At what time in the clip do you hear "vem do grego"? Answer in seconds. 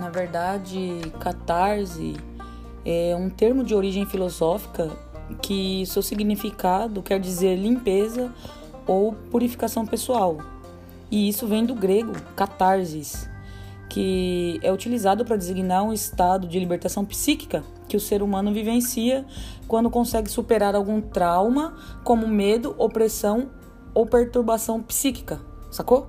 11.46-12.14